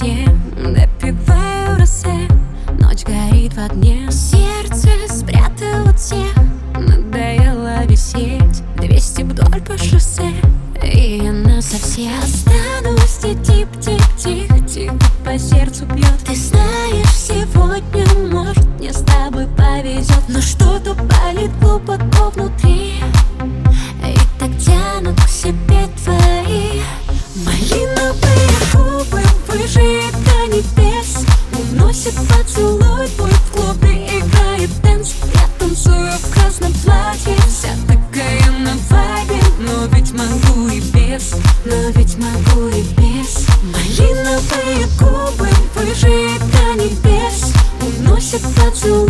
все 0.00 0.26
Допиваю 0.56 1.78
росе 1.78 2.28
Ночь 2.78 3.04
горит 3.04 3.52
в 3.52 3.58
огне. 3.58 4.10
Сердце 4.10 4.88
спрятало 5.08 5.92
всех 5.94 6.34
Надоело 6.74 7.84
висеть. 7.84 8.62
Двести 8.76 9.22
вдоль 9.22 9.60
по 9.60 9.76
шоссе 9.76 10.32
И 10.82 11.26
она 11.26 11.60
совсем. 11.60 12.12
Останусь 12.22 13.24
и 13.24 13.34
тип-тип-тих 13.44 14.66
Тихо 14.66 14.94
по 15.24 15.38
сердцу 15.38 15.84
бьет 15.86 16.18
Ты 16.24 16.34
знаешь, 16.34 17.14
сегодня 17.14 18.06
может 18.32 18.64
мне 18.78 18.92
с 18.92 19.02
тобой 19.02 19.46
повезет. 19.48 20.22
Но 20.28 20.40
что-то 20.40 20.94
болит 20.94 21.50
глубоко 21.60 22.30
внутри 22.34 22.69
без 41.10 41.34
Но 41.64 41.90
ведь 41.94 42.16
могу 42.18 42.68
и 42.68 42.82
без. 42.96 43.46
Малиновые 43.62 44.86
губы 44.98 45.48
выжиет 45.74 46.40
до 46.52 46.82
небес. 46.82 47.52
Уносит 47.82 48.42
поцелуй 48.54 49.09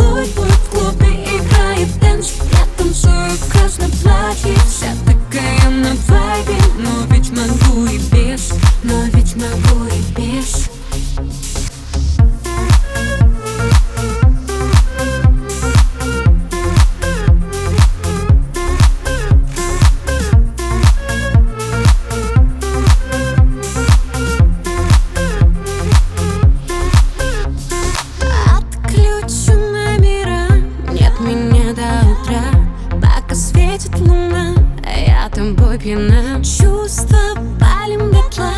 пьяна 35.81 36.43
Чувства 36.43 37.17
палим 37.59 38.11
дотла, 38.11 38.53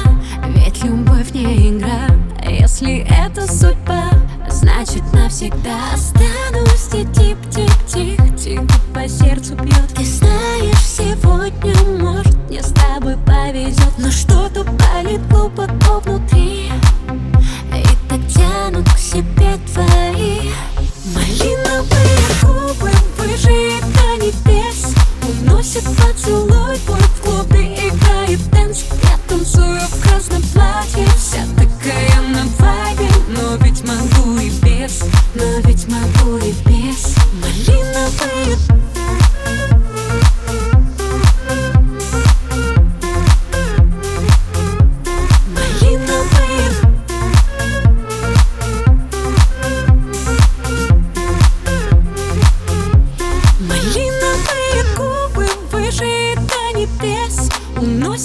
ведь 0.49 0.83
любовь 0.83 1.31
не 1.33 1.69
игра. 1.69 2.07
Если 2.45 3.07
это 3.09 3.47
судьба, 3.47 4.09
значит 4.49 5.03
навсегда. 5.13 5.77
Останусь 5.93 6.42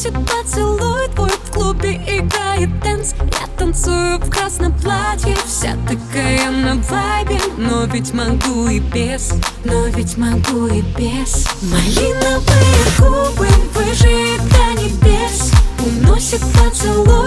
Шепчет 0.08 0.26
поцелуй 0.26 1.08
твой 1.14 1.30
в 1.30 1.50
клубе 1.52 1.96
играет 2.06 2.70
танц. 2.82 3.12
Я 3.40 3.46
танцую 3.58 4.18
в 4.18 4.30
красном 4.30 4.72
платье 4.80 5.36
Вся 5.46 5.76
такая 5.86 6.50
на 6.50 6.76
вайбе. 6.76 7.38
Но 7.56 7.84
ведь 7.84 8.14
могу 8.14 8.68
и 8.68 8.80
без 8.80 9.32
Но 9.64 9.86
ведь 9.88 10.16
могу 10.16 10.66
и 10.68 10.80
без. 10.96 11.46
Малиновые 11.62 12.84
губы 12.98 13.48
выжит 13.74 14.40
до 14.50 14.80
небес 14.80 15.52
Уносит 15.84 16.40
поцелуй. 16.54 17.17